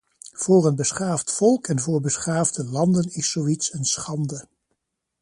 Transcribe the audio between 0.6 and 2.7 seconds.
een beschaafd volk en voor beschaafde